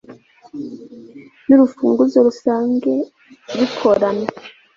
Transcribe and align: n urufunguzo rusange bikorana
n 1.47 1.49
urufunguzo 1.55 2.17
rusange 2.27 2.93
bikorana 3.57 4.27